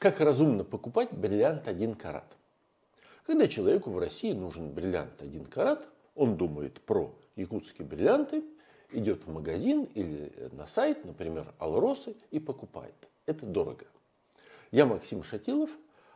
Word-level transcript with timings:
Как 0.00 0.18
разумно 0.20 0.64
покупать 0.64 1.12
бриллиант 1.12 1.68
1 1.68 1.94
карат? 1.94 2.24
Когда 3.26 3.46
человеку 3.46 3.90
в 3.90 3.98
России 3.98 4.32
нужен 4.32 4.72
бриллиант 4.72 5.20
1 5.20 5.44
карат, 5.44 5.90
он 6.14 6.38
думает 6.38 6.80
про 6.80 7.14
якутские 7.36 7.86
бриллианты, 7.86 8.42
идет 8.92 9.26
в 9.26 9.30
магазин 9.30 9.84
или 9.84 10.32
на 10.52 10.66
сайт, 10.66 11.04
например, 11.04 11.52
Алросы, 11.58 12.16
и 12.30 12.38
покупает. 12.38 12.94
Это 13.26 13.44
дорого. 13.44 13.84
Я 14.70 14.86
Максим 14.86 15.22
Шатилов, 15.22 15.68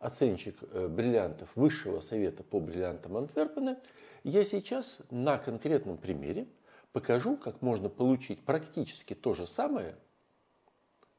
оценщик 0.00 0.56
э, 0.60 0.88
бриллиантов 0.88 1.48
Высшего 1.54 2.00
совета 2.00 2.42
по 2.42 2.58
бриллиантам 2.58 3.16
Антверпена. 3.16 3.78
Я 4.24 4.44
сейчас 4.44 4.98
на 5.12 5.38
конкретном 5.38 5.98
примере 5.98 6.48
покажу, 6.90 7.36
как 7.36 7.62
можно 7.62 7.88
получить 7.88 8.44
практически 8.44 9.14
то 9.14 9.34
же 9.34 9.46
самое 9.46 9.94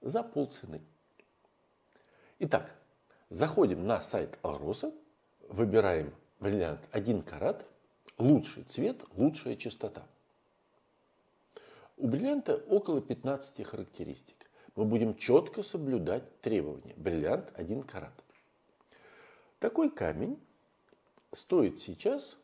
за 0.02 0.23
полцены. 0.23 0.82
Итак, 2.42 2.74
заходим 3.30 3.86
на 3.86 4.02
сайт 4.02 4.39
Алроса, 4.43 4.93
выбираем 5.50 6.14
бриллиант 6.39 6.88
1 6.92 7.21
карат, 7.24 7.66
лучший 8.18 8.64
цвет, 8.64 9.04
лучшая 9.16 9.57
частота. 9.57 10.07
У 11.97 12.07
бриллианта 12.07 12.56
около 12.56 13.02
15 13.02 13.68
характеристик. 13.68 14.50
Мы 14.78 14.86
будем 14.86 15.18
четко 15.18 15.64
соблюдать 15.64 16.39
требования. 16.39 16.94
Бриллиант 16.96 17.52
1 17.56 17.83
карат. 17.83 18.14
Такой 19.60 19.89
камень 19.89 20.39
стоит 21.33 21.82
сейчас 21.82 22.38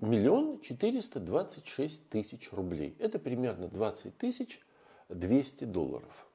миллион 0.00 0.60
четыреста 0.62 1.20
двадцать 1.20 1.68
шесть 1.68 2.08
тысяч 2.08 2.50
рублей. 2.50 2.96
Это 2.98 3.20
примерно 3.20 3.68
20 3.68 4.18
тысяч 4.18 4.60
200 5.08 5.64
долларов. 5.64 6.27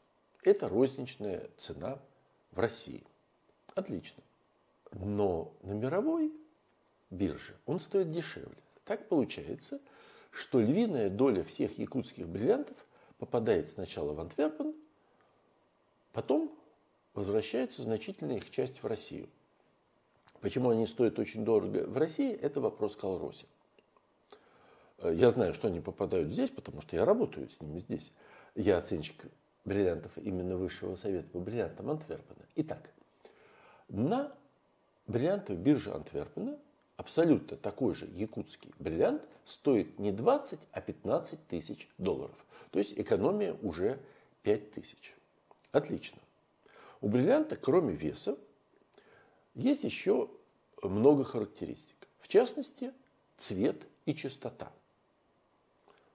Это 0.43 0.67
розничная 0.67 1.49
цена 1.57 1.99
в 2.51 2.59
России. 2.59 3.03
Отлично. 3.75 4.21
Но 4.91 5.53
на 5.63 5.71
мировой 5.71 6.31
бирже 7.09 7.55
он 7.65 7.79
стоит 7.79 8.11
дешевле. 8.11 8.57
Так 8.85 9.07
получается, 9.07 9.79
что 10.31 10.59
львиная 10.59 11.09
доля 11.09 11.43
всех 11.43 11.77
якутских 11.77 12.27
бриллиантов 12.27 12.77
попадает 13.17 13.69
сначала 13.69 14.13
в 14.13 14.19
Антверпен, 14.19 14.73
потом 16.11 16.53
возвращается 17.13 17.81
значительная 17.81 18.37
их 18.37 18.49
часть 18.49 18.83
в 18.83 18.87
Россию. 18.87 19.29
Почему 20.41 20.71
они 20.71 20.85
стоят 20.87 21.19
очень 21.19 21.45
дорого 21.45 21.85
в 21.87 21.97
России, 21.97 22.33
это 22.33 22.59
вопрос 22.59 22.95
к 22.97 23.03
Алросе. 23.05 23.45
Я 25.01 25.29
знаю, 25.29 25.53
что 25.53 25.69
они 25.69 25.79
попадают 25.79 26.31
здесь, 26.31 26.49
потому 26.49 26.81
что 26.81 26.95
я 26.95 27.05
работаю 27.05 27.49
с 27.49 27.61
ними 27.61 27.79
здесь. 27.79 28.11
Я 28.55 28.77
оценщик 28.77 29.25
бриллиантов 29.65 30.11
именно 30.17 30.57
Высшего 30.57 30.95
совета 30.95 31.27
по 31.29 31.39
бриллиантам 31.39 31.89
Антверпена. 31.89 32.45
Итак, 32.55 32.89
на 33.87 34.33
бриллиантовой 35.07 35.61
бирже 35.61 35.91
Антверпена 35.93 36.57
абсолютно 36.97 37.57
такой 37.57 37.95
же 37.95 38.05
якутский 38.05 38.73
бриллиант 38.79 39.27
стоит 39.45 39.99
не 39.99 40.11
20, 40.11 40.59
а 40.71 40.81
15 40.81 41.47
тысяч 41.47 41.89
долларов. 41.97 42.35
То 42.71 42.79
есть 42.79 42.93
экономия 42.97 43.55
уже 43.61 43.99
5 44.43 44.71
тысяч. 44.71 45.15
Отлично. 45.71 46.19
У 47.01 47.09
бриллианта, 47.09 47.55
кроме 47.55 47.93
веса, 47.93 48.37
есть 49.55 49.83
еще 49.83 50.29
много 50.81 51.23
характеристик. 51.23 52.07
В 52.19 52.27
частности, 52.27 52.93
цвет 53.37 53.85
и 54.05 54.15
чистота. 54.15 54.71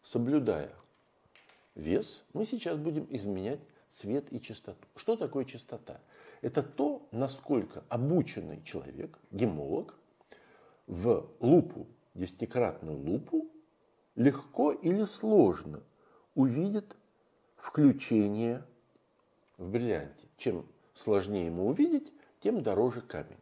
Соблюдая 0.02 0.72
вес, 1.78 2.24
мы 2.34 2.44
сейчас 2.44 2.76
будем 2.76 3.06
изменять 3.10 3.60
цвет 3.88 4.30
и 4.32 4.40
чистоту. 4.40 4.86
Что 4.96 5.16
такое 5.16 5.44
чистота? 5.44 6.00
Это 6.42 6.62
то, 6.62 7.08
насколько 7.10 7.84
обученный 7.88 8.62
человек, 8.62 9.18
гемолог, 9.30 9.94
в 10.86 11.28
лупу, 11.40 11.86
десятикратную 12.14 12.98
лупу, 12.98 13.48
легко 14.14 14.72
или 14.72 15.04
сложно 15.04 15.82
увидит 16.34 16.96
включение 17.56 18.64
в 19.56 19.70
бриллианте. 19.70 20.28
Чем 20.36 20.66
сложнее 20.94 21.46
ему 21.46 21.68
увидеть, 21.68 22.12
тем 22.40 22.62
дороже 22.62 23.00
камень. 23.00 23.38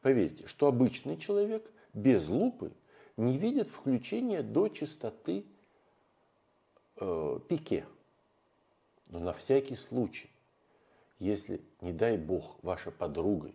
Поверьте, 0.00 0.46
что 0.46 0.68
обычный 0.68 1.16
человек 1.16 1.70
без 1.92 2.28
лупы 2.28 2.72
не 3.16 3.38
видит 3.38 3.68
включения 3.68 4.42
до 4.42 4.68
частоты 4.68 5.46
э, 6.96 7.38
пике. 7.48 7.86
Но 9.08 9.18
на 9.20 9.32
всякий 9.32 9.76
случай, 9.76 10.30
если, 11.18 11.60
не 11.80 11.92
дай 11.92 12.16
бог, 12.16 12.58
ваша 12.62 12.90
подруга 12.90 13.52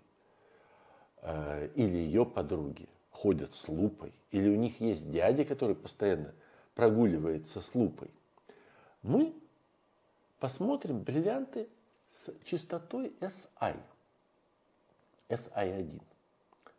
э, 1.21 1.69
или 1.75 1.97
ее 1.97 2.25
подруги 2.25 2.87
ходят 3.11 3.53
с 3.53 3.67
лупой, 3.67 4.13
или 4.31 4.49
у 4.49 4.55
них 4.55 4.79
есть 4.79 5.11
дядя, 5.11 5.45
который 5.45 5.75
постоянно 5.75 6.33
прогуливается 6.73 7.61
с 7.61 7.75
лупой, 7.75 8.09
мы 9.03 9.33
посмотрим 10.39 11.01
бриллианты 11.01 11.67
с 12.09 12.33
частотой 12.45 13.13
SI. 13.19 13.77
SI1. 15.29 16.01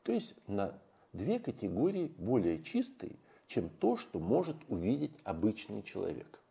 То 0.02 0.12
есть 0.12 0.36
на 0.48 0.78
две 1.12 1.38
категории 1.38 2.12
более 2.18 2.62
чистые, 2.62 3.16
чем 3.46 3.68
то, 3.68 3.96
что 3.96 4.18
может 4.18 4.56
увидеть 4.68 5.12
обычный 5.24 5.82
человек. 5.82 6.41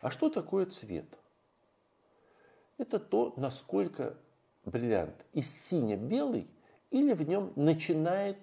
А 0.00 0.10
что 0.10 0.30
такое 0.30 0.66
цвет? 0.66 1.06
Это 2.76 3.00
то, 3.00 3.34
насколько 3.36 4.16
бриллиант 4.64 5.24
из 5.32 5.50
сине-белый 5.50 6.48
или 6.90 7.12
в 7.12 7.28
нем 7.28 7.52
начинает 7.56 8.38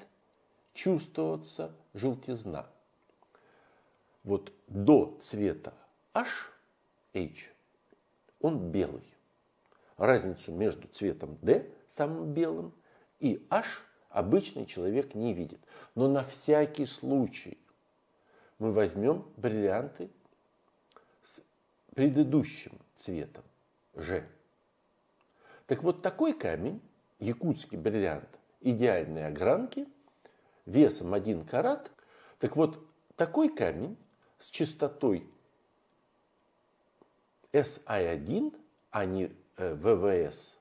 чувствоваться 0.74 1.74
желтизна. 1.94 2.68
Вот 4.24 4.52
до 4.68 5.18
цвета 5.22 5.74
H, 6.14 6.52
H, 7.14 7.54
он 8.42 8.72
белый. 8.72 9.06
Разницу 9.98 10.52
между 10.52 10.88
цветом 10.90 11.38
D, 11.42 11.72
самым 11.88 12.34
белым, 12.34 12.74
и 13.20 13.48
H 13.50 13.86
обычный 14.10 14.66
человек 14.66 15.16
не 15.16 15.34
видит. 15.34 15.62
Но 15.94 16.10
на 16.10 16.26
всякий 16.26 16.86
случай 16.86 17.58
мы 18.60 18.74
возьмем 18.74 19.26
бриллианты 19.38 20.10
предыдущим 21.96 22.78
цветом 22.96 23.44
G. 23.96 24.28
Так 25.66 25.82
вот 25.82 26.04
такой 26.04 26.34
камень, 26.34 26.80
якутский 27.20 27.78
бриллиант 27.78 28.30
идеальной 28.62 29.28
огранки, 29.28 29.88
весом 30.66 31.14
1 31.14 31.46
карат, 31.46 31.92
так 32.38 32.56
вот 32.56 32.86
такой 33.16 33.50
камень 33.50 33.98
с 34.40 34.50
частотой 34.50 35.28
SI1, 37.54 38.54
а 38.92 39.06
не 39.06 39.32
ВВС, 39.58 40.58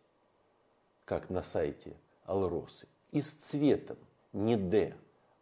как 1.04 1.28
на 1.28 1.42
сайте 1.42 1.96
Алросы, 2.24 2.86
и 3.10 3.20
с 3.20 3.34
цветом 3.34 3.98
не 4.32 4.56
D, 4.56 4.94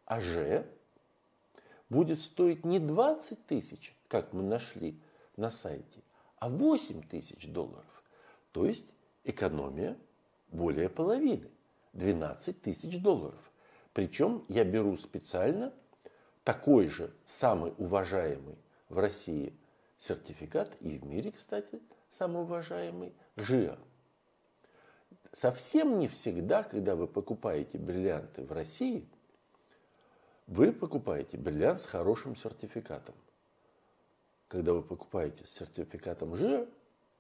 а 0.07 0.21
G, 0.21 0.67
будет 1.91 2.23
стоить 2.23 2.65
не 2.65 2.79
20 2.79 3.47
тысяч, 3.47 3.95
как 4.09 4.33
мы 4.33 4.43
нашли 4.43 4.99
на 5.43 5.51
сайте, 5.51 6.03
а 6.39 6.49
8 6.49 7.03
тысяч 7.03 7.49
долларов. 7.49 8.05
То 8.53 8.65
есть 8.65 8.87
экономия 9.25 9.99
более 10.49 10.89
половины, 10.89 11.51
12 11.95 12.63
тысяч 12.63 13.03
долларов. 13.03 13.51
Причем 13.93 14.45
я 14.49 14.65
беру 14.65 14.97
специально 14.97 15.73
такой 16.45 16.87
же 16.87 17.13
самый 17.27 17.75
уважаемый 17.77 18.57
в 18.89 18.99
России 18.99 19.53
сертификат 19.99 20.77
и 20.81 20.97
в 20.99 21.05
мире, 21.05 21.33
кстати, 21.33 21.81
самый 22.11 22.43
уважаемый 22.43 23.13
ЖИА. 23.37 23.79
Совсем 25.33 25.99
не 25.99 26.07
всегда, 26.07 26.63
когда 26.63 26.95
вы 26.95 27.09
покупаете 27.09 27.79
бриллианты 27.79 28.45
в 28.45 28.53
России, 28.53 29.09
вы 30.47 30.73
покупаете 30.73 31.37
бриллиант 31.37 31.81
с 31.81 31.87
хорошим 31.87 32.37
сертификатом. 32.37 33.15
Когда 34.53 34.75
вы 34.75 34.83
покупаете 34.83 35.47
с 35.47 35.51
сертификатом 35.55 36.37
ЖИА, 36.37 36.67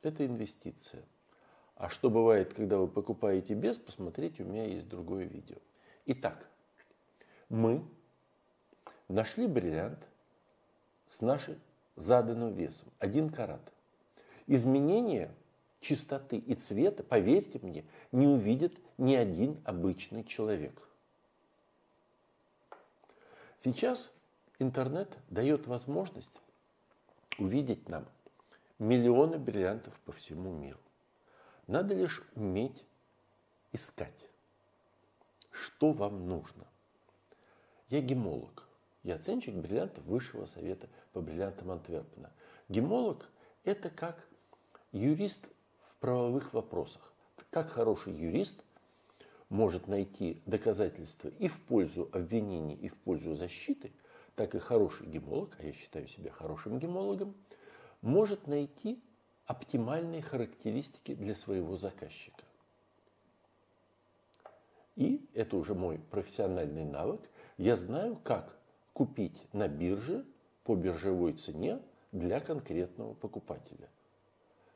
это 0.02 0.26
инвестиция. 0.26 1.02
А 1.76 1.88
что 1.88 2.11
бывает, 2.11 2.52
когда 2.52 2.76
вы 2.76 2.87
покупаете 2.87 3.55
без, 3.55 3.79
посмотрите, 3.79 4.43
у 4.43 4.46
меня 4.46 4.67
есть 4.67 4.87
другое 4.87 5.25
видео. 5.25 5.56
Итак, 6.05 6.46
мы 7.49 7.82
нашли 9.08 9.46
бриллиант 9.46 9.99
с 11.08 11.23
нашей 11.23 11.58
заданным 11.96 12.52
весом, 12.52 12.88
один 12.99 13.31
карат. 13.31 13.62
Изменение 14.46 15.34
чистоты 15.81 16.37
и 16.37 16.55
цвета, 16.55 17.02
поверьте 17.02 17.58
мне, 17.62 17.87
не 18.12 18.26
увидит 18.26 18.79
ни 18.99 19.14
один 19.14 19.58
обычный 19.64 20.23
человек. 20.23 20.87
Сейчас 23.56 24.12
интернет 24.58 25.17
дает 25.31 25.67
возможность 25.67 26.43
увидеть 27.38 27.88
нам 27.88 28.06
миллионы 28.79 29.38
бриллиантов 29.38 29.99
по 30.00 30.12
всему 30.12 30.52
миру. 30.52 30.79
Надо 31.67 31.94
лишь 31.94 32.23
уметь 32.34 32.84
искать, 33.73 34.29
что 35.50 35.93
вам 35.93 36.26
нужно. 36.26 36.67
Я 37.88 38.00
гемолог. 38.00 38.69
Я 39.02 39.17
оценщик 39.17 39.55
бриллиантов 39.55 40.05
Высшего 40.05 40.46
совета 40.46 40.88
по 41.12 41.20
бриллиантам 41.20 41.70
Антверпена. 41.70 42.32
Гемолог– 42.69 43.29
это 43.64 43.90
как 43.90 44.29
юрист 44.93 45.49
в 45.88 46.00
правовых 46.00 46.52
вопросах. 46.52 47.12
Как 47.50 47.70
хороший 47.70 48.14
юрист 48.14 48.62
может 49.49 49.88
найти 49.88 50.40
доказательства 50.46 51.29
и 51.29 51.49
в 51.49 51.61
пользу 51.64 52.08
обвинений, 52.12 52.75
и 52.75 52.88
в 52.88 52.96
пользу 52.96 53.37
защиты, 53.37 53.93
так 54.37 54.55
и 54.55 54.58
хороший 54.58 55.06
гемолог, 55.06 55.56
а 55.58 55.64
я 55.64 55.73
считаю 55.73 56.08
себя 56.08 56.31
хорошим 56.31 56.79
гемологом, 56.79 57.34
может 58.00 58.46
найти 58.46 59.02
оптимальные 59.46 60.23
характеристики 60.23 61.14
для 61.14 61.34
своего 61.34 61.76
заказчика. 61.76 62.44
И 64.96 65.26
это 65.34 65.56
уже 65.56 65.75
мой 65.75 65.99
профессиональный 66.11 66.84
навык. 66.84 67.20
Я 67.56 67.76
знаю, 67.76 68.17
как 68.23 68.56
купить 68.93 69.46
на 69.52 69.69
бирже 69.69 70.25
по 70.64 70.75
биржевой 70.75 71.32
цене 71.32 71.81
для 72.12 72.40
конкретного 72.40 73.14
покупателя. 73.14 73.88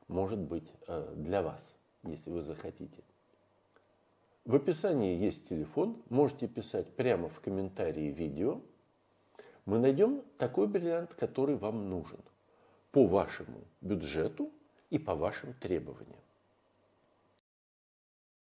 Может 0.08 0.38
быть, 0.38 0.70
э, 0.86 1.14
для 1.16 1.42
вас, 1.42 1.74
если 2.02 2.30
вы 2.30 2.42
захотите. 2.42 3.02
В 4.44 4.54
описании 4.54 5.16
есть 5.16 5.48
телефон, 5.48 6.00
можете 6.08 6.46
писать 6.46 6.94
прямо 6.94 7.28
в 7.28 7.40
комментарии 7.40 8.12
видео. 8.12 8.60
Мы 9.66 9.80
найдем 9.80 10.22
такой 10.38 10.68
бриллиант, 10.68 11.14
который 11.14 11.56
вам 11.56 11.90
нужен 11.90 12.20
по 12.92 13.06
вашему 13.06 13.64
бюджету 13.80 14.52
и 14.90 14.98
по 14.98 15.16
вашим 15.16 15.54
требованиям. 15.54 16.22